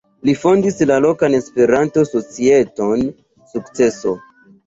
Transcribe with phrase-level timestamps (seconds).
[0.27, 3.05] Li fondis la lokan Esperanto-societon
[3.55, 4.15] "Sukceso".